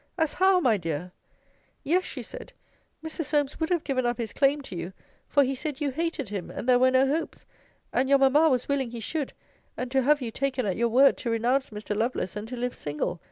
As 0.17 0.33
how, 0.33 0.59
my 0.59 0.77
dear? 0.77 1.11
Yes; 1.83 2.05
she 2.05 2.23
said, 2.23 2.53
Mr. 3.05 3.23
Solmes 3.23 3.59
would 3.59 3.69
have 3.69 3.83
given 3.83 4.03
up 4.03 4.17
his 4.17 4.33
claim 4.33 4.61
to 4.61 4.75
you; 4.75 4.93
for 5.27 5.43
he 5.43 5.53
said, 5.53 5.79
you 5.79 5.91
hated 5.91 6.29
him, 6.29 6.49
and 6.49 6.67
there 6.67 6.79
were 6.79 6.89
no 6.89 7.05
hopes; 7.05 7.45
and 7.93 8.09
your 8.09 8.17
mamma 8.17 8.49
was 8.49 8.67
willing 8.67 8.89
he 8.89 8.99
should; 8.99 9.33
and 9.77 9.91
to 9.91 10.01
have 10.01 10.19
you 10.19 10.31
taken 10.31 10.65
at 10.65 10.75
your 10.75 10.89
word, 10.89 11.17
to 11.17 11.29
renounce 11.29 11.69
Mr. 11.69 11.95
Lovelace 11.95 12.35
and 12.35 12.47
to 12.47 12.55
live 12.57 12.73
single. 12.75 13.19